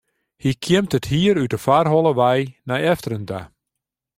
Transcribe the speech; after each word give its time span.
Hy 0.41 0.51
kjimt 0.63 0.95
it 0.97 1.09
hier 1.11 1.35
út 1.41 1.51
de 1.53 1.59
foarholle 1.65 2.13
wei 2.19 2.41
nei 2.67 2.81
efteren 2.91 3.25
ta. 3.29 3.41